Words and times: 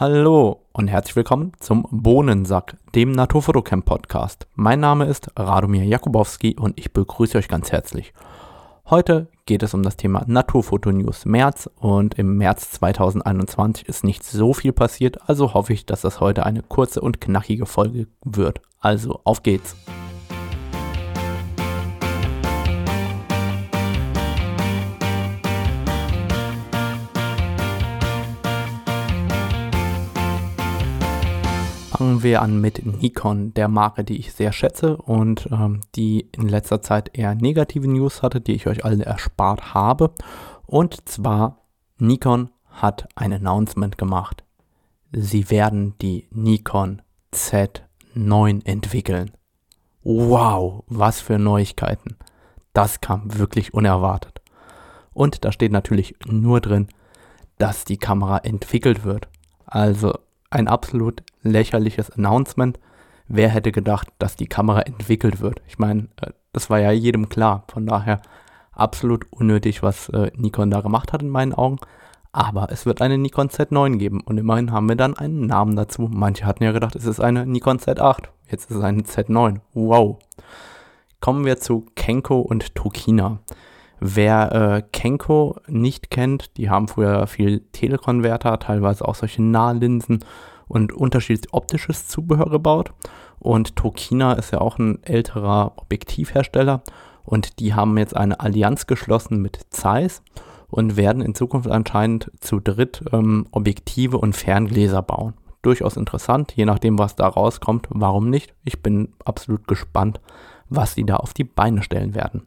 Hallo 0.00 0.62
und 0.72 0.88
herzlich 0.88 1.14
willkommen 1.14 1.52
zum 1.60 1.86
Bohnensack, 1.90 2.78
dem 2.94 3.12
Naturfotocamp 3.12 3.84
Podcast. 3.84 4.46
Mein 4.54 4.80
Name 4.80 5.04
ist 5.04 5.30
Radomir 5.36 5.84
Jakubowski 5.84 6.56
und 6.58 6.78
ich 6.78 6.94
begrüße 6.94 7.36
euch 7.36 7.48
ganz 7.48 7.70
herzlich. 7.70 8.14
Heute 8.88 9.28
geht 9.44 9.62
es 9.62 9.74
um 9.74 9.82
das 9.82 9.98
Thema 9.98 10.24
Naturfoto 10.26 10.90
News 10.90 11.26
März 11.26 11.68
und 11.76 12.14
im 12.14 12.38
März 12.38 12.70
2021 12.70 13.86
ist 13.90 14.02
nicht 14.02 14.24
so 14.24 14.54
viel 14.54 14.72
passiert, 14.72 15.28
also 15.28 15.52
hoffe 15.52 15.74
ich, 15.74 15.84
dass 15.84 16.00
das 16.00 16.18
heute 16.18 16.46
eine 16.46 16.62
kurze 16.62 17.02
und 17.02 17.20
knackige 17.20 17.66
Folge 17.66 18.06
wird. 18.24 18.62
Also 18.80 19.20
auf 19.24 19.42
geht's! 19.42 19.76
Fangen 32.10 32.22
wir 32.24 32.42
an 32.42 32.60
mit 32.60 32.84
Nikon, 32.84 33.54
der 33.54 33.68
Marke, 33.68 34.02
die 34.02 34.16
ich 34.16 34.32
sehr 34.32 34.50
schätze 34.50 34.96
und 34.96 35.48
ähm, 35.52 35.80
die 35.94 36.28
in 36.32 36.48
letzter 36.48 36.82
Zeit 36.82 37.16
eher 37.16 37.36
negative 37.36 37.86
News 37.86 38.20
hatte, 38.20 38.40
die 38.40 38.54
ich 38.54 38.66
euch 38.66 38.84
alle 38.84 39.04
erspart 39.04 39.74
habe. 39.74 40.12
Und 40.66 41.08
zwar, 41.08 41.60
Nikon 41.98 42.50
hat 42.68 43.06
ein 43.14 43.32
Announcement 43.32 43.96
gemacht. 43.96 44.42
Sie 45.12 45.50
werden 45.50 45.94
die 46.00 46.26
Nikon 46.32 47.00
Z9 47.32 48.66
entwickeln. 48.66 49.30
Wow, 50.02 50.82
was 50.88 51.20
für 51.20 51.38
Neuigkeiten. 51.38 52.16
Das 52.72 53.00
kam 53.00 53.38
wirklich 53.38 53.72
unerwartet. 53.72 54.40
Und 55.12 55.44
da 55.44 55.52
steht 55.52 55.70
natürlich 55.70 56.16
nur 56.26 56.60
drin, 56.60 56.88
dass 57.58 57.84
die 57.84 57.98
Kamera 57.98 58.38
entwickelt 58.38 59.04
wird. 59.04 59.28
Also 59.64 60.18
ein 60.50 60.66
absolut 60.66 61.22
lächerliches 61.42 62.10
Announcement. 62.10 62.78
Wer 63.28 63.48
hätte 63.48 63.72
gedacht, 63.72 64.08
dass 64.18 64.36
die 64.36 64.48
Kamera 64.48 64.80
entwickelt 64.82 65.40
wird? 65.40 65.62
Ich 65.66 65.78
meine, 65.78 66.08
äh, 66.20 66.30
das 66.52 66.70
war 66.70 66.80
ja 66.80 66.90
jedem 66.90 67.28
klar. 67.28 67.64
Von 67.70 67.86
daher 67.86 68.20
absolut 68.72 69.26
unnötig, 69.30 69.82
was 69.82 70.08
äh, 70.10 70.30
Nikon 70.36 70.70
da 70.70 70.80
gemacht 70.80 71.12
hat 71.12 71.22
in 71.22 71.28
meinen 71.28 71.54
Augen. 71.54 71.78
Aber 72.32 72.70
es 72.70 72.86
wird 72.86 73.02
eine 73.02 73.18
Nikon 73.18 73.48
Z9 73.48 73.96
geben 73.98 74.20
und 74.20 74.38
immerhin 74.38 74.70
haben 74.70 74.88
wir 74.88 74.96
dann 74.96 75.16
einen 75.16 75.46
Namen 75.46 75.74
dazu. 75.74 76.08
Manche 76.10 76.46
hatten 76.46 76.62
ja 76.62 76.70
gedacht, 76.72 76.94
es 76.94 77.04
ist 77.04 77.20
eine 77.20 77.44
Nikon 77.44 77.78
Z8. 77.78 78.28
Jetzt 78.48 78.70
ist 78.70 78.76
es 78.76 78.82
eine 78.82 79.02
Z9. 79.02 79.60
Wow. 79.74 80.18
Kommen 81.20 81.44
wir 81.44 81.58
zu 81.58 81.86
Kenko 81.96 82.40
und 82.40 82.74
Tokina. 82.74 83.40
Wer 83.98 84.52
äh, 84.52 84.82
Kenko 84.92 85.56
nicht 85.66 86.10
kennt, 86.10 86.56
die 86.56 86.70
haben 86.70 86.88
früher 86.88 87.26
viel 87.26 87.60
Telekonverter, 87.72 88.58
teilweise 88.58 89.06
auch 89.06 89.14
solche 89.14 89.42
Nahlinsen 89.42 90.24
und 90.70 90.92
unterschiedlich 90.92 91.52
optisches 91.52 92.06
Zubehör 92.06 92.48
gebaut. 92.48 92.92
Und 93.40 93.74
Tokina 93.76 94.34
ist 94.34 94.52
ja 94.52 94.60
auch 94.60 94.78
ein 94.78 95.02
älterer 95.02 95.72
Objektivhersteller 95.76 96.82
und 97.24 97.58
die 97.58 97.74
haben 97.74 97.98
jetzt 97.98 98.16
eine 98.16 98.38
Allianz 98.38 98.86
geschlossen 98.86 99.42
mit 99.42 99.58
Zeiss 99.70 100.22
und 100.68 100.96
werden 100.96 101.22
in 101.22 101.34
Zukunft 101.34 101.68
anscheinend 101.68 102.30
zu 102.38 102.60
dritt 102.60 103.02
ähm, 103.12 103.46
Objektive 103.50 104.18
und 104.18 104.36
Ferngläser 104.36 105.02
bauen. 105.02 105.34
Durchaus 105.62 105.96
interessant, 105.96 106.52
je 106.54 106.64
nachdem, 106.64 106.98
was 106.98 107.16
da 107.16 107.26
rauskommt. 107.26 107.88
Warum 107.90 108.30
nicht? 108.30 108.54
Ich 108.64 108.80
bin 108.80 109.12
absolut 109.24 109.66
gespannt, 109.66 110.20
was 110.68 110.94
sie 110.94 111.04
da 111.04 111.16
auf 111.16 111.34
die 111.34 111.44
Beine 111.44 111.82
stellen 111.82 112.14
werden. 112.14 112.46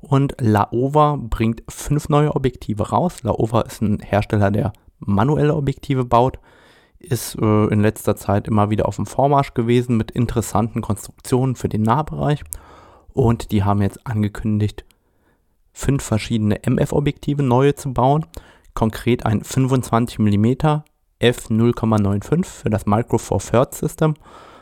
Und 0.00 0.34
Laowa 0.40 1.16
bringt 1.18 1.62
fünf 1.68 2.08
neue 2.08 2.34
Objektive 2.34 2.90
raus. 2.90 3.22
Laowa 3.22 3.62
ist 3.62 3.80
ein 3.80 4.00
Hersteller, 4.00 4.50
der 4.50 4.72
manuelle 4.98 5.54
Objektive 5.54 6.04
baut, 6.04 6.38
ist 7.06 7.36
äh, 7.36 7.66
in 7.66 7.80
letzter 7.80 8.16
Zeit 8.16 8.48
immer 8.48 8.70
wieder 8.70 8.86
auf 8.86 8.96
dem 8.96 9.06
Vormarsch 9.06 9.54
gewesen 9.54 9.96
mit 9.96 10.10
interessanten 10.10 10.82
Konstruktionen 10.82 11.56
für 11.56 11.68
den 11.68 11.82
Nahbereich. 11.82 12.42
Und 13.12 13.50
die 13.52 13.64
haben 13.64 13.80
jetzt 13.80 14.06
angekündigt, 14.06 14.84
fünf 15.72 16.02
verschiedene 16.02 16.60
MF-Objektive 16.62 17.42
neue 17.42 17.74
zu 17.74 17.92
bauen. 17.92 18.26
Konkret 18.74 19.24
ein 19.24 19.42
25 19.42 20.18
mm 20.18 20.46
f0,95 21.20 22.44
für 22.44 22.70
das 22.70 22.84
Micro 22.86 23.18
Four 23.18 23.40
Thirds 23.40 23.78
System, 23.78 24.14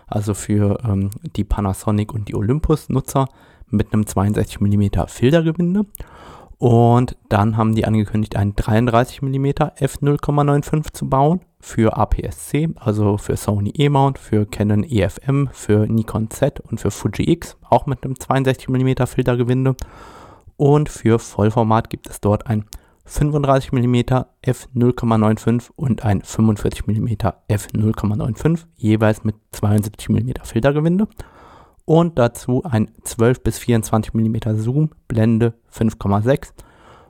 also 0.07 0.35
für 0.35 0.79
ähm, 0.85 1.11
die 1.37 1.45
Panasonic 1.45 2.13
und 2.13 2.29
die 2.29 2.37
Olympus-Nutzer 2.37 3.27
mit 3.71 3.93
einem 3.93 4.07
62 4.07 4.61
mm 4.61 5.07
Filtergewinde. 5.09 5.87
Und 6.59 7.17
dann 7.29 7.57
haben 7.57 7.75
die 7.75 7.85
angekündigt, 7.85 8.37
einen 8.37 8.55
33 8.55 9.23
mm 9.23 9.47
f0,95 9.47 10.93
zu 10.93 11.09
bauen 11.09 11.41
für 11.65 11.97
APS-C, 11.97 12.69
also 12.77 13.17
für 13.17 13.39
Sony 13.39 13.73
E-Mount, 13.75 14.19
für 14.19 14.45
Canon 14.45 14.85
EFM, 14.85 15.49
für 15.51 15.87
Nikon 15.87 16.29
Z 16.29 16.61
und 16.61 16.79
für 16.79 16.91
Fuji 16.91 17.31
X, 17.33 17.57
auch 17.71 17.87
mit 17.87 18.05
einem 18.05 18.21
62 18.21 18.69
mm 18.69 19.07
Filtergewinde. 19.07 19.75
Und 20.59 20.91
für 20.91 21.19
Vollformat 21.19 21.89
gibt 21.89 22.09
es 22.09 22.21
dort 22.21 22.47
ein 22.47 22.67
35 23.07 23.73
mm 23.73 23.97
f0,95 24.45 25.71
und 25.75 26.05
ein 26.05 26.21
45 26.21 26.87
mm 26.87 27.09
f0,95, 27.49 28.67
jeweils 28.77 29.25
mit 29.25 29.37
72 29.53 30.11
mm 30.11 30.31
Filtergewinde 30.45 31.09
und 31.87 32.19
dazu 32.19 32.63
ein 32.65 32.91
12 33.03 33.43
bis 33.43 33.59
24 33.59 34.13
mm 34.13 34.37
Zoom, 34.57 34.91
Blende 35.09 35.55
5,6 35.73 36.51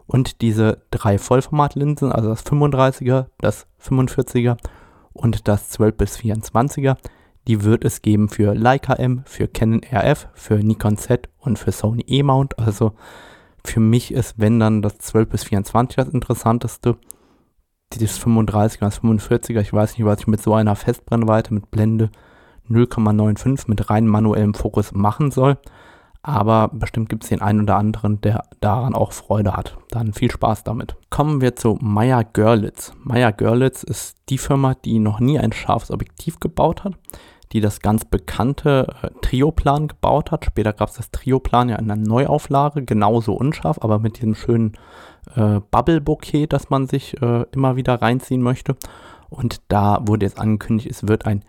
und 0.07 0.41
diese 0.43 0.83
drei 0.91 1.19
Vollformatlinsen, 1.19 2.13
also 2.13 2.29
das 2.29 2.45
35er, 2.45 3.27
das 3.39 3.67
45er 3.83 4.57
und 5.13 5.49
das 5.49 5.71
12 5.71 5.97
bis 5.97 6.19
24er, 6.19 6.97
die 7.47 7.63
wird 7.63 7.85
es 7.85 8.03
geben 8.03 8.29
für 8.29 8.55
Leica 8.55 8.95
M, 8.95 9.23
für 9.27 9.49
Canon 9.49 9.83
RF, 9.85 10.29
für 10.35 10.57
Nikon 10.57 10.97
Z 10.97 11.29
und 11.39 11.59
für 11.59 11.73
Sony 11.73 12.03
E-Mount. 12.07 12.59
Also 12.59 12.93
für 13.65 13.81
mich 13.81 14.13
ist, 14.13 14.35
wenn 14.39 14.61
dann 14.61 14.83
das 14.83 14.99
12 14.99 15.29
bis 15.29 15.45
24 15.45 15.97
das 15.97 16.09
interessanteste, 16.09 16.97
dieses 17.93 18.19
35er, 18.21 18.81
das 18.81 19.03
45er, 19.03 19.61
ich 19.61 19.73
weiß 19.73 19.97
nicht, 19.97 20.07
was 20.07 20.21
ich 20.21 20.27
mit 20.27 20.43
so 20.43 20.55
einer 20.55 20.75
Festbrennweite 20.75 21.53
mit 21.53 21.71
Blende 21.71 22.11
0,95 22.71 23.65
mit 23.69 23.91
rein 23.91 24.07
manuellem 24.07 24.55
Fokus 24.55 24.93
machen 24.93 25.31
soll. 25.31 25.59
Aber 26.27 26.71
bestimmt 26.73 27.11
gibt 27.11 27.23
es 27.23 27.29
den 27.29 27.43
einen 27.43 27.61
oder 27.61 27.77
anderen, 27.77 28.19
der 28.23 28.45
daran 28.61 28.95
auch 28.95 29.13
Freude 29.13 29.55
hat. 29.55 29.77
Dann 29.91 30.15
viel 30.15 30.31
Spaß 30.31 30.65
damit. 30.65 30.97
Kommen 31.11 31.43
wir 31.43 31.55
zu 31.55 31.77
Meyer 31.83 32.25
Görlitz. 32.25 32.95
Meyer 33.03 33.31
Görlitz 33.31 33.83
ist 33.83 34.17
die 34.31 34.39
Firma, 34.39 34.75
die 34.75 35.01
noch 35.01 35.21
nie 35.21 35.39
ein 35.39 35.53
scharfes 35.53 35.91
Objektiv 35.91 36.41
gebaut 36.41 36.83
hat, 36.83 36.95
die 37.53 37.61
das 37.61 37.81
ganz 37.81 38.07
bekannte 38.07 38.87
äh, 39.03 39.11
Trioplan 39.21 39.89
gebaut 39.89 40.31
hat. 40.31 40.47
Später 40.47 40.73
gab 40.73 40.89
es 40.89 40.95
das 40.95 41.11
Trioplan 41.11 41.69
ja 41.69 41.77
in 41.77 41.91
einer 41.91 42.01
Neuauflage, 42.01 42.87
genauso 42.87 43.35
unscharf, 43.35 43.77
aber 43.83 43.99
mit 43.99 44.17
diesem 44.17 44.35
schönen 44.35 44.79
äh, 45.37 45.61
Bubble-Bouquet, 45.71 46.47
das 46.47 46.71
man 46.71 46.87
sich 46.87 47.21
äh, 47.21 47.45
immer 47.53 47.77
wieder 47.77 48.01
reinziehen 48.01 48.41
möchte. 48.41 48.77
Und 49.29 49.61
da 49.69 49.99
wurde 50.07 50.25
jetzt 50.25 50.41
angekündigt, 50.41 50.91
es 50.91 51.07
wird 51.07 51.27
ein 51.27 51.45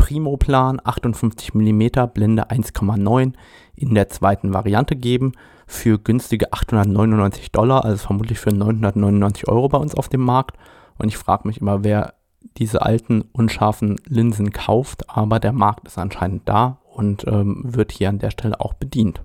Primo-Plan 0.00 0.80
58 0.82 1.52
mm 1.52 2.08
Blende 2.14 2.50
1,9 2.50 3.34
in 3.76 3.94
der 3.94 4.08
zweiten 4.08 4.54
Variante 4.54 4.96
geben 4.96 5.32
für 5.66 5.98
günstige 5.98 6.54
899 6.54 7.52
Dollar, 7.52 7.84
also 7.84 8.06
vermutlich 8.06 8.38
für 8.38 8.50
999 8.50 9.46
Euro 9.48 9.68
bei 9.68 9.76
uns 9.76 9.94
auf 9.94 10.08
dem 10.08 10.22
Markt. 10.22 10.56
Und 10.96 11.08
ich 11.08 11.18
frage 11.18 11.46
mich 11.46 11.60
immer, 11.60 11.84
wer 11.84 12.14
diese 12.56 12.80
alten 12.80 13.26
unscharfen 13.32 14.00
Linsen 14.08 14.52
kauft, 14.52 15.10
aber 15.10 15.38
der 15.38 15.52
Markt 15.52 15.86
ist 15.86 15.98
anscheinend 15.98 16.48
da 16.48 16.78
und 16.94 17.26
ähm, 17.26 17.60
wird 17.62 17.92
hier 17.92 18.08
an 18.08 18.18
der 18.18 18.30
Stelle 18.30 18.58
auch 18.58 18.72
bedient. 18.72 19.20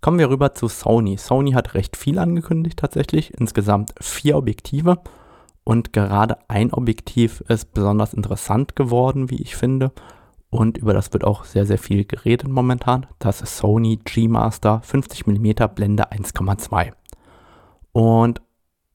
Kommen 0.00 0.20
wir 0.20 0.30
rüber 0.30 0.54
zu 0.54 0.68
Sony. 0.68 1.18
Sony 1.18 1.52
hat 1.52 1.74
recht 1.74 1.96
viel 1.96 2.20
angekündigt 2.20 2.78
tatsächlich, 2.78 3.34
insgesamt 3.34 3.94
vier 4.00 4.36
Objektive 4.36 4.98
und 5.64 5.92
gerade 5.92 6.38
ein 6.48 6.72
Objektiv 6.72 7.42
ist 7.48 7.72
besonders 7.74 8.14
interessant 8.14 8.76
geworden, 8.76 9.30
wie 9.30 9.42
ich 9.42 9.56
finde. 9.56 9.92
Und 10.50 10.78
über 10.78 10.94
das 10.94 11.12
wird 11.12 11.24
auch 11.24 11.44
sehr, 11.44 11.64
sehr 11.64 11.78
viel 11.78 12.04
geredet 12.04 12.48
momentan. 12.48 13.06
Das 13.20 13.40
ist 13.40 13.56
Sony 13.56 14.00
G-Master 14.04 14.82
50mm 14.84 15.68
Blende 15.68 16.10
1,2. 16.10 16.92
Und 17.92 18.40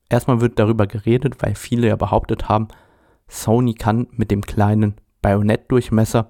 erstmal 0.09 0.41
wird 0.41 0.59
darüber 0.59 0.85
geredet, 0.85 1.41
weil 1.41 1.55
viele 1.55 1.87
ja 1.87 1.95
behauptet 1.95 2.49
haben, 2.49 2.67
Sony 3.27 3.73
kann 3.73 4.07
mit 4.11 4.31
dem 4.31 4.41
kleinen 4.41 4.95
Bayonettdurchmesser 5.21 6.27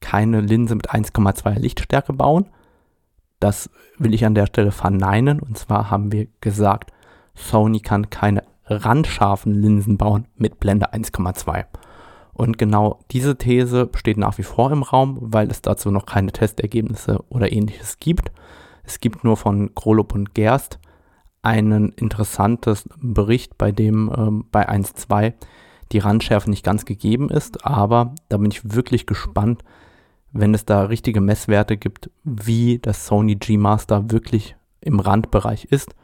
keine 0.00 0.40
Linse 0.40 0.74
mit 0.74 0.90
1,2 0.90 1.58
Lichtstärke 1.58 2.12
bauen. 2.12 2.48
Das 3.40 3.70
will 3.98 4.14
ich 4.14 4.24
an 4.24 4.34
der 4.34 4.46
Stelle 4.46 4.72
verneinen. 4.72 5.38
Und 5.40 5.58
zwar 5.58 5.90
haben 5.90 6.12
wir 6.12 6.28
gesagt, 6.40 6.92
Sony 7.34 7.80
kann 7.80 8.10
keine 8.10 8.42
randscharfen 8.66 9.54
Linsen 9.54 9.98
bauen 9.98 10.26
mit 10.36 10.60
Blende 10.60 10.92
1,2. 10.92 11.64
Und 12.32 12.58
genau 12.58 13.00
diese 13.10 13.36
These 13.36 13.90
steht 13.94 14.16
nach 14.16 14.38
wie 14.38 14.42
vor 14.42 14.70
im 14.72 14.82
Raum, 14.82 15.18
weil 15.20 15.50
es 15.50 15.60
dazu 15.60 15.90
noch 15.90 16.06
keine 16.06 16.32
Testergebnisse 16.32 17.22
oder 17.28 17.52
ähnliches 17.52 17.98
gibt. 17.98 18.32
Es 18.84 19.00
gibt 19.00 19.22
nur 19.22 19.36
von 19.36 19.74
Krolop 19.74 20.14
und 20.14 20.34
Gerst 20.34 20.78
einen 21.42 21.90
interessantes 21.90 22.88
Bericht, 23.00 23.58
bei 23.58 23.72
dem 23.72 24.10
ähm, 24.16 24.44
bei 24.50 24.68
1.2 24.68 25.34
die 25.90 25.98
Randschärfe 25.98 26.48
nicht 26.48 26.64
ganz 26.64 26.84
gegeben 26.84 27.28
ist, 27.28 27.66
aber 27.66 28.14
da 28.28 28.38
bin 28.38 28.50
ich 28.50 28.72
wirklich 28.74 29.06
gespannt, 29.06 29.62
wenn 30.32 30.54
es 30.54 30.64
da 30.64 30.84
richtige 30.84 31.20
Messwerte 31.20 31.76
gibt, 31.76 32.10
wie 32.24 32.78
das 32.78 33.06
Sony 33.06 33.34
G 33.34 33.58
Master 33.58 34.10
wirklich 34.10 34.56
im 34.80 35.00
Randbereich 35.00 35.66
ist, 35.66 35.94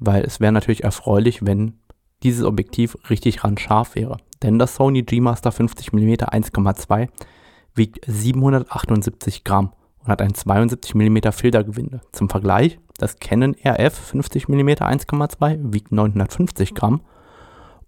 weil 0.00 0.24
es 0.24 0.40
wäre 0.40 0.52
natürlich 0.52 0.82
erfreulich, 0.82 1.46
wenn 1.46 1.74
dieses 2.22 2.44
Objektiv 2.44 2.96
richtig 3.10 3.44
randscharf 3.44 3.94
wäre. 3.94 4.18
Denn 4.42 4.58
das 4.58 4.74
Sony 4.74 5.02
G 5.02 5.20
Master 5.20 5.52
50 5.52 5.92
mm 5.92 6.12
1,2 6.14 7.08
wiegt 7.74 8.00
778 8.06 9.44
Gramm 9.44 9.72
und 10.00 10.08
hat 10.08 10.22
ein 10.22 10.34
72 10.34 10.94
mm 10.94 11.18
Filtergewinde. 11.32 12.00
Zum 12.12 12.28
Vergleich, 12.28 12.78
das 12.98 13.18
Canon 13.18 13.54
RF 13.64 13.94
50 13.94 14.48
mm 14.48 14.68
1,2 14.68 15.72
wiegt 15.72 15.92
950 15.92 16.74
Gramm 16.74 17.02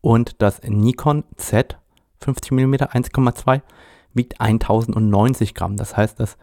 und 0.01 0.43
das 0.43 0.61
Nikon 0.63 1.25
Z 1.37 1.79
50 2.21 2.53
mm 2.53 2.75
1,2 2.75 3.63
wiegt 4.15 4.41
1090 4.41 5.55
Gramm. 5.55 5.77
Das 5.77 5.97
heißt, 5.97 6.21
das 6.21 6.37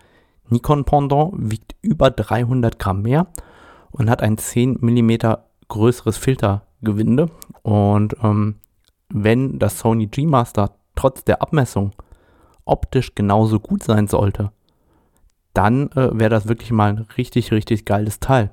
Nikon 0.49 0.85
Pendant 0.85 1.33
wiegt 1.35 1.75
über 1.81 2.11
300 2.11 2.79
Gramm 2.79 3.01
mehr 3.01 3.27
und 3.91 4.09
hat 4.09 4.21
ein 4.21 4.37
10 4.37 4.77
mm 4.81 5.17
größeres 5.67 6.17
Filtergewinde. 6.85 7.29
Und 7.63 8.15
ähm, 8.23 8.55
wenn 9.09 9.59
das 9.59 9.79
Sony 9.79 10.07
G 10.07 10.25
Master 10.25 10.71
trotz 10.95 11.23
der 11.23 11.41
Abmessung 11.41 11.91
optisch 12.65 13.15
genauso 13.15 13.59
gut 13.59 13.83
sein 13.83 14.07
sollte, 14.07 14.51
dann 15.53 15.89
äh, 15.91 16.17
wäre 16.17 16.29
das 16.29 16.47
wirklich 16.47 16.71
mal 16.71 16.89
ein 16.89 17.07
richtig, 17.17 17.51
richtig 17.51 17.85
geiles 17.85 18.19
Teil. 18.19 18.51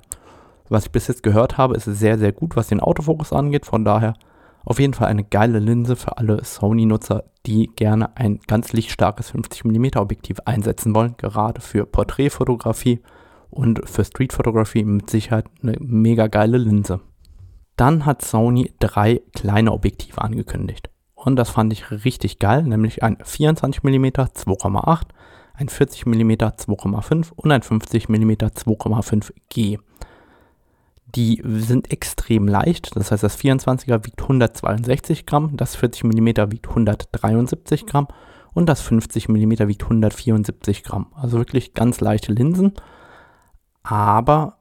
Was 0.69 0.85
ich 0.85 0.91
bis 0.91 1.07
jetzt 1.07 1.23
gehört 1.23 1.57
habe, 1.57 1.75
ist 1.75 1.85
sehr, 1.85 2.17
sehr 2.17 2.31
gut, 2.31 2.55
was 2.55 2.67
den 2.67 2.79
Autofokus 2.79 3.33
angeht. 3.33 3.65
Von 3.65 3.83
daher 3.83 4.13
auf 4.65 4.79
jeden 4.79 4.93
Fall 4.93 5.07
eine 5.07 5.25
geile 5.25 5.59
Linse 5.59 5.95
für 5.95 6.17
alle 6.17 6.43
Sony-Nutzer, 6.43 7.25
die 7.45 7.69
gerne 7.75 8.15
ein 8.15 8.39
ganz 8.47 8.71
lichtstarkes 8.71 9.33
50mm 9.33 9.97
Objektiv 9.99 10.37
einsetzen 10.45 10.95
wollen. 10.95 11.15
Gerade 11.17 11.59
für 11.59 11.85
Porträtfotografie 11.85 13.01
und 13.49 13.87
für 13.87 14.05
Streetfotografie 14.05 14.85
mit 14.85 15.09
Sicherheit 15.09 15.45
eine 15.61 15.75
mega 15.79 16.27
geile 16.27 16.57
Linse. 16.57 17.01
Dann 17.75 18.05
hat 18.05 18.21
Sony 18.21 18.73
drei 18.79 19.21
kleine 19.33 19.71
Objektive 19.71 20.21
angekündigt. 20.21 20.89
Und 21.15 21.37
das 21.37 21.49
fand 21.49 21.71
ich 21.71 21.89
richtig 21.89 22.39
geil, 22.39 22.63
nämlich 22.63 23.01
ein 23.01 23.17
24mm 23.17 24.33
2,8, 24.33 25.01
ein 25.53 25.69
40mm 25.69 26.57
2,5 26.67 27.31
und 27.33 27.51
ein 27.51 27.61
50mm 27.61 28.53
2,5G. 28.53 29.79
Die 31.15 31.41
sind 31.45 31.91
extrem 31.91 32.47
leicht, 32.47 32.95
das 32.95 33.11
heißt 33.11 33.23
das 33.23 33.37
24er 33.39 34.05
wiegt 34.05 34.21
162 34.21 35.25
Gramm, 35.25 35.55
das 35.55 35.75
40 35.75 36.05
mm 36.05 36.51
wiegt 36.51 36.67
173 36.67 37.85
Gramm 37.85 38.07
und 38.53 38.67
das 38.67 38.81
50 38.81 39.29
mm 39.29 39.67
wiegt 39.67 39.83
174 39.83 40.83
Gramm. 40.83 41.07
Also 41.13 41.37
wirklich 41.37 41.73
ganz 41.73 42.01
leichte 42.01 42.33
Linsen, 42.33 42.73
aber 43.83 44.57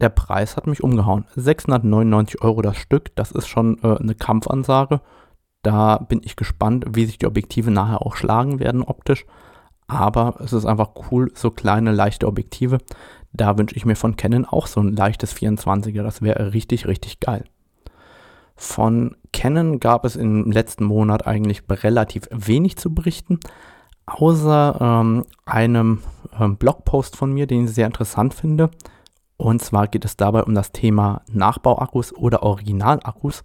der 0.00 0.08
Preis 0.10 0.56
hat 0.56 0.66
mich 0.66 0.82
umgehauen. 0.82 1.24
699 1.34 2.42
Euro 2.42 2.62
das 2.62 2.76
Stück, 2.76 3.14
das 3.16 3.32
ist 3.32 3.48
schon 3.48 3.78
äh, 3.82 3.96
eine 3.96 4.14
Kampfansage. 4.14 5.00
Da 5.62 5.98
bin 5.98 6.20
ich 6.24 6.36
gespannt, 6.36 6.84
wie 6.90 7.04
sich 7.04 7.18
die 7.18 7.26
Objektive 7.26 7.70
nachher 7.70 8.02
auch 8.02 8.16
schlagen 8.16 8.60
werden 8.60 8.82
optisch. 8.82 9.26
Aber 9.88 10.36
es 10.40 10.52
ist 10.52 10.66
einfach 10.66 10.90
cool, 11.10 11.32
so 11.34 11.50
kleine, 11.50 11.92
leichte 11.92 12.26
Objektive. 12.26 12.78
Da 13.32 13.58
wünsche 13.58 13.74
ich 13.74 13.86
mir 13.86 13.96
von 13.96 14.16
Canon 14.16 14.44
auch 14.44 14.66
so 14.66 14.80
ein 14.80 14.94
leichtes 14.94 15.34
24er. 15.34 16.02
Das 16.02 16.22
wäre 16.22 16.52
richtig, 16.52 16.86
richtig 16.86 17.20
geil. 17.20 17.44
Von 18.54 19.16
Canon 19.32 19.80
gab 19.80 20.04
es 20.04 20.16
im 20.16 20.50
letzten 20.50 20.84
Monat 20.84 21.26
eigentlich 21.26 21.62
relativ 21.70 22.28
wenig 22.30 22.76
zu 22.76 22.92
berichten, 22.92 23.38
außer 24.06 24.78
ähm, 24.80 25.24
einem 25.44 26.02
ähm, 26.38 26.56
Blogpost 26.56 27.16
von 27.16 27.32
mir, 27.32 27.46
den 27.46 27.64
ich 27.64 27.70
sehr 27.70 27.86
interessant 27.86 28.34
finde. 28.34 28.70
Und 29.38 29.62
zwar 29.62 29.86
geht 29.86 30.04
es 30.04 30.16
dabei 30.16 30.42
um 30.42 30.54
das 30.54 30.72
Thema 30.72 31.22
Nachbauakkus 31.32 32.12
oder 32.12 32.42
Originalakkus. 32.42 33.44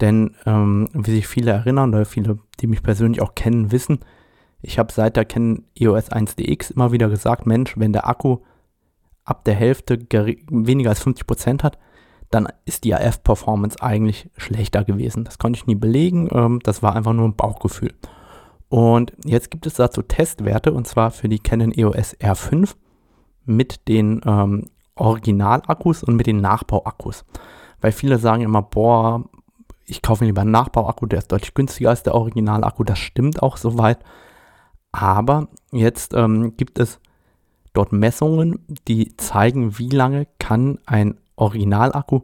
Denn 0.00 0.34
ähm, 0.46 0.88
wie 0.92 1.10
sich 1.10 1.26
viele 1.26 1.50
erinnern 1.50 1.92
oder 1.92 2.04
viele, 2.04 2.38
die 2.60 2.66
mich 2.66 2.82
persönlich 2.82 3.20
auch 3.20 3.34
kennen, 3.34 3.70
wissen, 3.70 3.98
ich 4.62 4.78
habe 4.78 4.92
seit 4.92 5.16
der 5.16 5.24
Canon 5.26 5.64
EOS 5.78 6.10
1DX 6.10 6.72
immer 6.72 6.92
wieder 6.92 7.08
gesagt, 7.08 7.46
Mensch, 7.46 7.74
wenn 7.76 7.92
der 7.92 8.08
Akku 8.08 8.38
ab 9.24 9.44
der 9.44 9.54
Hälfte 9.54 9.98
weniger 10.48 10.90
als 10.90 11.04
50% 11.04 11.62
hat, 11.62 11.78
dann 12.30 12.48
ist 12.64 12.84
die 12.84 12.94
AF-Performance 12.94 13.82
eigentlich 13.82 14.30
schlechter 14.36 14.84
gewesen. 14.84 15.24
Das 15.24 15.38
konnte 15.38 15.58
ich 15.58 15.66
nie 15.66 15.74
belegen, 15.74 16.28
ähm, 16.32 16.60
das 16.62 16.82
war 16.82 16.96
einfach 16.96 17.12
nur 17.12 17.26
ein 17.26 17.36
Bauchgefühl. 17.36 17.92
Und 18.68 19.12
jetzt 19.24 19.50
gibt 19.50 19.66
es 19.66 19.74
dazu 19.74 20.02
Testwerte 20.02 20.72
und 20.72 20.86
zwar 20.86 21.10
für 21.10 21.28
die 21.28 21.38
Canon 21.38 21.72
EOS 21.72 22.16
R5 22.18 22.74
mit 23.44 23.86
den 23.88 24.20
ähm, 24.24 24.64
Originalakkus 24.96 26.02
und 26.02 26.16
mit 26.16 26.26
den 26.26 26.40
Nachbauakkus. 26.40 27.24
Weil 27.80 27.92
viele 27.92 28.18
sagen 28.18 28.42
immer, 28.42 28.62
boah, 28.62 29.24
ich 29.86 30.02
kaufe 30.02 30.24
mir 30.24 30.28
lieber 30.28 30.42
einen 30.42 30.50
Nachbauakku, 30.50 31.06
der 31.06 31.18
ist 31.18 31.32
deutlich 31.32 31.54
günstiger 31.54 31.90
als 31.90 32.02
der 32.02 32.14
Originalakku. 32.14 32.84
Das 32.84 32.98
stimmt 32.98 33.42
auch 33.42 33.56
soweit. 33.56 33.98
Aber 34.92 35.48
jetzt 35.72 36.14
ähm, 36.14 36.56
gibt 36.56 36.78
es 36.78 37.00
dort 37.72 37.92
Messungen, 37.92 38.64
die 38.88 39.16
zeigen, 39.16 39.78
wie 39.78 39.88
lange 39.88 40.26
kann 40.38 40.78
ein 40.86 41.18
Originalakku 41.36 42.22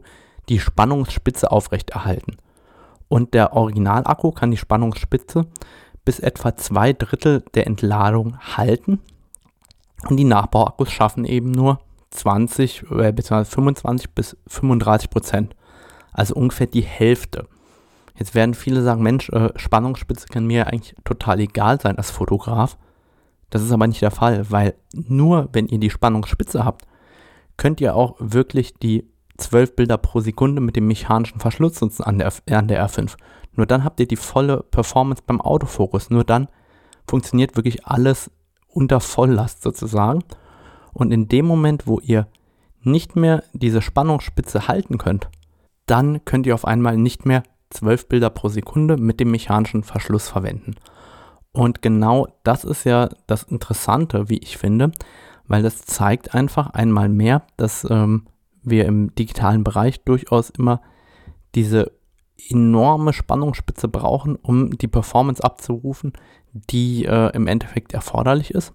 die 0.49 0.59
Spannungsspitze 0.59 1.51
aufrechterhalten. 1.51 2.37
Und 3.07 3.33
der 3.33 3.53
Originalakku 3.53 4.31
kann 4.31 4.51
die 4.51 4.57
Spannungsspitze 4.57 5.45
bis 6.05 6.19
etwa 6.19 6.55
zwei 6.55 6.93
Drittel 6.93 7.43
der 7.53 7.67
Entladung 7.67 8.37
halten. 8.39 8.99
Und 10.07 10.17
die 10.17 10.23
Nachbauakkus 10.23 10.91
schaffen 10.91 11.25
eben 11.25 11.51
nur 11.51 11.79
20 12.11 12.83
äh, 12.91 13.11
bzw. 13.11 13.45
25 13.45 14.11
bis 14.11 14.37
35 14.47 15.09
Prozent. 15.09 15.55
Also 16.11 16.35
ungefähr 16.35 16.67
die 16.67 16.81
Hälfte. 16.81 17.47
Jetzt 18.15 18.35
werden 18.35 18.53
viele 18.53 18.83
sagen, 18.83 19.01
Mensch, 19.01 19.29
äh, 19.29 19.49
Spannungsspitze 19.55 20.27
kann 20.27 20.45
mir 20.45 20.67
eigentlich 20.67 20.95
total 21.03 21.39
egal 21.39 21.79
sein 21.79 21.97
als 21.97 22.11
Fotograf. 22.11 22.77
Das 23.49 23.61
ist 23.61 23.71
aber 23.71 23.87
nicht 23.87 24.01
der 24.01 24.11
Fall, 24.11 24.49
weil 24.49 24.75
nur 24.93 25.49
wenn 25.53 25.67
ihr 25.67 25.79
die 25.79 25.89
Spannungsspitze 25.89 26.63
habt, 26.63 26.85
könnt 27.57 27.81
ihr 27.81 27.95
auch 27.95 28.15
wirklich 28.19 28.73
die 28.75 29.09
12 29.37 29.75
Bilder 29.75 29.97
pro 29.97 30.19
Sekunde 30.19 30.61
mit 30.61 30.75
dem 30.75 30.87
mechanischen 30.87 31.39
Verschluss 31.39 31.81
nutzen 31.81 32.03
an 32.03 32.19
der, 32.19 32.31
an 32.49 32.67
der 32.67 32.85
R5. 32.85 33.15
Nur 33.55 33.65
dann 33.65 33.83
habt 33.83 33.99
ihr 33.99 34.07
die 34.07 34.15
volle 34.15 34.63
Performance 34.63 35.23
beim 35.25 35.41
Autofokus. 35.41 36.09
Nur 36.09 36.23
dann 36.23 36.47
funktioniert 37.07 37.55
wirklich 37.55 37.85
alles 37.85 38.31
unter 38.67 38.99
Volllast 38.99 39.63
sozusagen. 39.63 40.23
Und 40.93 41.11
in 41.11 41.27
dem 41.27 41.45
Moment, 41.45 41.87
wo 41.87 41.99
ihr 41.99 42.27
nicht 42.83 43.15
mehr 43.15 43.43
diese 43.53 43.81
Spannungsspitze 43.81 44.67
halten 44.67 44.97
könnt, 44.97 45.29
dann 45.85 46.25
könnt 46.25 46.45
ihr 46.45 46.55
auf 46.55 46.65
einmal 46.65 46.97
nicht 46.97 47.25
mehr 47.25 47.43
12 47.69 48.07
Bilder 48.07 48.29
pro 48.29 48.49
Sekunde 48.49 48.97
mit 48.97 49.19
dem 49.19 49.31
mechanischen 49.31 49.83
Verschluss 49.83 50.29
verwenden. 50.29 50.75
Und 51.53 51.81
genau 51.81 52.27
das 52.43 52.63
ist 52.63 52.85
ja 52.85 53.09
das 53.27 53.43
Interessante, 53.43 54.29
wie 54.29 54.37
ich 54.37 54.57
finde, 54.57 54.91
weil 55.47 55.63
das 55.63 55.85
zeigt 55.85 56.33
einfach 56.33 56.69
einmal 56.71 57.09
mehr, 57.09 57.43
dass 57.57 57.85
ähm, 57.89 58.27
wir 58.63 58.85
im 58.85 59.13
digitalen 59.15 59.63
Bereich 59.63 60.03
durchaus 60.03 60.49
immer 60.49 60.81
diese 61.55 61.91
enorme 62.49 63.13
Spannungsspitze 63.13 63.87
brauchen, 63.87 64.35
um 64.35 64.77
die 64.77 64.87
Performance 64.87 65.43
abzurufen, 65.43 66.13
die 66.53 67.05
äh, 67.05 67.35
im 67.35 67.47
Endeffekt 67.47 67.93
erforderlich 67.93 68.51
ist. 68.51 68.73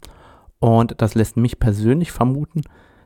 Und 0.66 1.00
das 1.00 1.14
lässt 1.14 1.37
mich 1.37 1.61
persönlich 1.61 2.11
vermuten, 2.11 2.62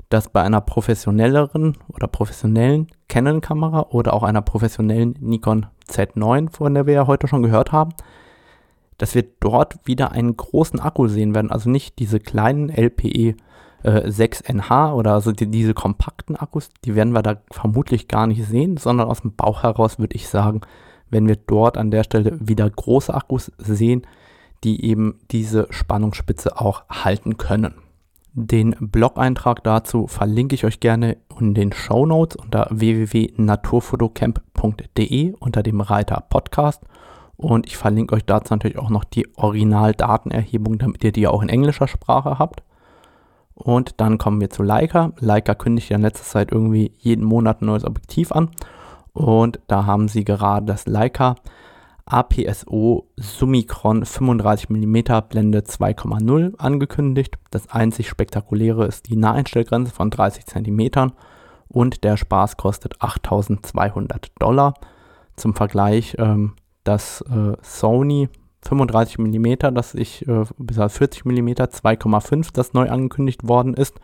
dass 0.08 0.30
bei 0.30 0.40
einer 0.40 0.62
professionelleren 0.62 1.76
oder 1.88 2.08
professionellen 2.08 2.86
Canon-Kamera 3.08 3.88
oder 3.90 4.14
auch 4.14 4.22
einer 4.22 4.40
professionellen 4.40 5.14
Nikon 5.20 5.66
Z9, 5.86 6.50
von 6.50 6.72
der 6.72 6.86
wir 6.86 6.94
ja 6.94 7.06
heute 7.06 7.28
schon 7.28 7.42
gehört 7.42 7.70
haben, 7.70 7.92
dass 8.96 9.14
wir 9.14 9.24
dort 9.40 9.76
wieder 9.86 10.10
einen 10.12 10.38
großen 10.38 10.80
Akku 10.80 11.06
sehen 11.06 11.34
werden. 11.34 11.50
Also 11.50 11.68
nicht 11.68 11.98
diese 11.98 12.18
kleinen 12.18 12.70
LPE 12.70 13.36
äh, 13.82 14.08
6NH 14.08 14.94
oder 14.94 15.12
also 15.12 15.30
die, 15.30 15.46
diese 15.46 15.74
kompakten 15.74 16.36
Akkus, 16.36 16.70
die 16.86 16.94
werden 16.94 17.12
wir 17.12 17.22
da 17.22 17.42
vermutlich 17.50 18.08
gar 18.08 18.26
nicht 18.26 18.46
sehen, 18.46 18.78
sondern 18.78 19.06
aus 19.06 19.20
dem 19.20 19.36
Bauch 19.36 19.64
heraus 19.64 19.98
würde 19.98 20.16
ich 20.16 20.28
sagen, 20.28 20.62
wenn 21.10 21.28
wir 21.28 21.36
dort 21.36 21.76
an 21.76 21.90
der 21.90 22.04
Stelle 22.04 22.38
wieder 22.40 22.68
große 22.70 23.12
Akkus 23.12 23.52
sehen, 23.58 24.06
die 24.64 24.84
eben 24.84 25.20
diese 25.30 25.66
Spannungsspitze 25.70 26.60
auch 26.60 26.82
halten 26.88 27.36
können. 27.36 27.74
Den 28.32 28.76
Blog-Eintrag 28.78 29.64
dazu 29.64 30.06
verlinke 30.06 30.54
ich 30.54 30.64
euch 30.64 30.78
gerne 30.78 31.16
in 31.38 31.54
den 31.54 31.72
Show 31.72 32.06
Notes 32.06 32.36
unter 32.36 32.68
www.naturfotocamp.de 32.70 35.34
unter 35.40 35.64
dem 35.64 35.80
Reiter 35.80 36.22
Podcast. 36.28 36.84
Und 37.36 37.66
ich 37.66 37.76
verlinke 37.76 38.14
euch 38.14 38.24
dazu 38.24 38.54
natürlich 38.54 38.78
auch 38.78 38.90
noch 38.90 39.02
die 39.04 39.26
Originaldatenerhebung, 39.36 40.78
damit 40.78 41.02
ihr 41.02 41.10
die 41.10 41.26
auch 41.26 41.42
in 41.42 41.48
englischer 41.48 41.88
Sprache 41.88 42.38
habt. 42.38 42.62
Und 43.54 44.00
dann 44.00 44.18
kommen 44.18 44.40
wir 44.40 44.50
zu 44.50 44.62
Leica. 44.62 45.10
Leica 45.18 45.54
kündigt 45.54 45.90
ja 45.90 45.96
in 45.96 46.02
letzter 46.02 46.24
Zeit 46.24 46.52
irgendwie 46.52 46.92
jeden 46.98 47.24
Monat 47.24 47.62
ein 47.62 47.66
neues 47.66 47.84
Objektiv 47.84 48.30
an. 48.30 48.50
Und 49.12 49.58
da 49.66 49.86
haben 49.86 50.06
sie 50.06 50.22
gerade 50.24 50.66
das 50.66 50.86
Leica 50.86 51.34
APSO 52.06 53.06
Summicron 53.16 54.04
35mm 54.04 55.20
Blende 55.22 55.60
2,0 55.60 56.56
angekündigt. 56.58 57.38
Das 57.50 57.70
einzig 57.70 58.08
spektakuläre 58.08 58.86
ist 58.86 59.08
die 59.08 59.16
Naheinstellgrenze 59.16 59.92
von 59.92 60.10
30 60.10 60.46
cm 60.46 61.12
und 61.68 62.04
der 62.04 62.16
Spaß 62.16 62.56
kostet 62.56 63.00
8200 63.00 64.32
Dollar. 64.38 64.74
Zum 65.36 65.54
Vergleich, 65.54 66.16
ähm, 66.18 66.54
das 66.84 67.22
äh, 67.22 67.56
Sony 67.62 68.28
35 68.62 69.18
mm, 69.18 69.74
das 69.74 69.94
ich 69.94 70.26
äh, 70.28 70.44
bis 70.58 70.76
40 70.76 71.24
mm 71.24 71.48
2,5, 71.48 72.50
das 72.52 72.72
neu 72.74 72.88
angekündigt 72.88 73.46
worden 73.46 73.74
ist, 73.74 74.00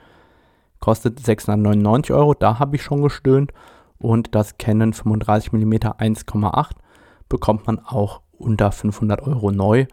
kostet 0.80 1.20
699 1.20 2.14
Euro. 2.14 2.34
Da 2.34 2.58
habe 2.58 2.76
ich 2.76 2.82
schon 2.82 3.02
gestöhnt. 3.02 3.52
Und 3.98 4.34
das 4.34 4.58
Canon 4.58 4.92
35 4.92 5.52
mm 5.52 5.72
1,8 5.72 6.70
bekommt 7.28 7.66
man 7.66 7.78
auch 7.78 8.20
unter 8.32 8.72
500 8.72 9.22
Euro 9.22 9.50
neu. 9.50 9.86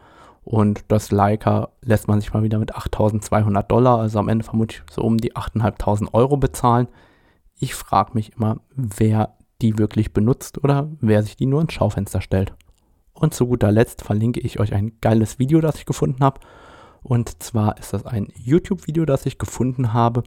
Und 0.43 0.83
das 0.89 1.11
Leica 1.11 1.69
lässt 1.81 2.07
man 2.07 2.19
sich 2.19 2.33
mal 2.33 2.43
wieder 2.43 2.59
mit 2.59 2.75
8200 2.75 3.71
Dollar, 3.71 3.99
also 3.99 4.19
am 4.19 4.27
Ende 4.27 4.43
vermutlich 4.43 4.83
so 4.91 5.01
um 5.01 5.17
die 5.17 5.35
8.500 5.35 6.13
Euro 6.13 6.37
bezahlen. 6.37 6.87
Ich 7.59 7.75
frage 7.75 8.11
mich 8.13 8.33
immer, 8.33 8.57
wer 8.75 9.35
die 9.61 9.77
wirklich 9.77 10.11
benutzt 10.11 10.61
oder 10.61 10.89
wer 10.99 11.23
sich 11.23 11.37
die 11.37 11.45
nur 11.45 11.61
ins 11.61 11.73
Schaufenster 11.73 12.19
stellt. 12.19 12.53
Und 13.13 13.33
zu 13.33 13.47
guter 13.47 13.71
Letzt 13.71 14.01
verlinke 14.01 14.41
ich 14.41 14.59
euch 14.59 14.73
ein 14.73 14.99
geiles 14.99 15.39
Video, 15.39 15.61
das 15.61 15.77
ich 15.77 15.85
gefunden 15.85 16.23
habe. 16.23 16.41
Und 17.03 17.41
zwar 17.43 17.77
ist 17.77 17.93
das 17.93 18.05
ein 18.05 18.27
YouTube-Video, 18.35 19.05
das 19.05 19.25
ich 19.25 19.37
gefunden 19.37 19.93
habe. 19.93 20.23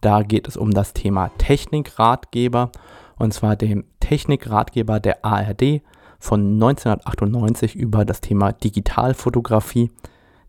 Da 0.00 0.22
geht 0.22 0.48
es 0.48 0.56
um 0.56 0.72
das 0.72 0.92
Thema 0.92 1.30
Technikratgeber. 1.38 2.72
Und 3.16 3.34
zwar 3.34 3.54
dem 3.54 3.84
Technikratgeber 4.00 4.98
der 4.98 5.24
ARD 5.24 5.82
von 6.22 6.54
1998 6.54 7.74
über 7.74 8.04
das 8.04 8.20
Thema 8.20 8.52
Digitalfotografie. 8.52 9.90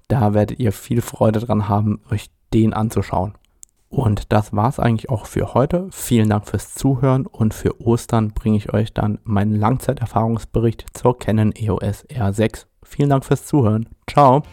Da 0.08 0.36
werdet 0.36 0.60
ihr 0.60 0.72
viel 0.72 1.02
Freude 1.02 1.40
dran 1.40 1.68
haben, 1.68 2.00
euch 2.12 2.30
den 2.54 2.74
anzuschauen. 2.74 3.34
Und 3.90 4.32
das 4.32 4.54
war 4.54 4.70
es 4.70 4.80
eigentlich 4.80 5.10
auch 5.10 5.26
für 5.26 5.56
heute. 5.56 5.88
Vielen 5.92 6.30
Dank 6.30 6.48
fürs 6.48 6.76
Zuhören 6.76 7.26
und 7.26 7.56
für 7.56 7.82
Ostern 7.82 8.34
bringe 8.34 8.58
ich 8.58 8.72
euch 8.72 8.94
dann 8.94 9.18
meinen 9.24 9.56
Langzeiterfahrungsbericht 9.56 10.86
zur 10.94 11.18
Canon 11.18 11.52
EOS 11.56 12.06
R6. 12.06 12.66
Vielen 12.84 13.10
Dank 13.10 13.26
fürs 13.26 13.46
Zuhören. 13.48 13.90
Ciao. 14.08 14.44